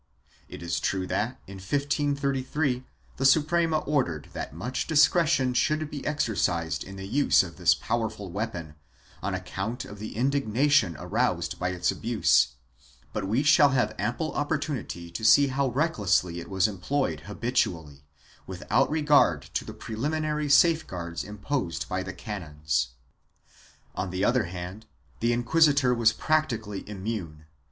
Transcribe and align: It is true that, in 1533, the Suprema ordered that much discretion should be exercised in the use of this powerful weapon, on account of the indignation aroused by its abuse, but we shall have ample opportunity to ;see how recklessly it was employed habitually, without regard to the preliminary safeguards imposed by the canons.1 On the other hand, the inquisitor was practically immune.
It 0.49 0.63
is 0.63 0.79
true 0.79 1.05
that, 1.05 1.39
in 1.45 1.57
1533, 1.57 2.83
the 3.17 3.23
Suprema 3.23 3.77
ordered 3.81 4.29
that 4.33 4.51
much 4.51 4.87
discretion 4.87 5.53
should 5.53 5.91
be 5.91 6.03
exercised 6.07 6.83
in 6.83 6.95
the 6.95 7.05
use 7.05 7.43
of 7.43 7.57
this 7.57 7.75
powerful 7.75 8.31
weapon, 8.31 8.73
on 9.21 9.35
account 9.35 9.85
of 9.85 9.99
the 9.99 10.15
indignation 10.15 10.97
aroused 10.97 11.59
by 11.59 11.69
its 11.69 11.91
abuse, 11.91 12.47
but 13.13 13.27
we 13.27 13.43
shall 13.43 13.69
have 13.77 13.93
ample 13.99 14.31
opportunity 14.33 15.11
to 15.11 15.23
;see 15.23 15.49
how 15.49 15.67
recklessly 15.67 16.39
it 16.39 16.49
was 16.49 16.67
employed 16.67 17.19
habitually, 17.27 18.03
without 18.47 18.89
regard 18.89 19.43
to 19.53 19.63
the 19.63 19.71
preliminary 19.75 20.49
safeguards 20.49 21.23
imposed 21.23 21.87
by 21.87 22.01
the 22.01 22.11
canons.1 22.13 22.87
On 23.93 24.09
the 24.09 24.23
other 24.25 24.45
hand, 24.45 24.87
the 25.19 25.31
inquisitor 25.31 25.93
was 25.93 26.11
practically 26.11 26.83
immune. 26.89 27.45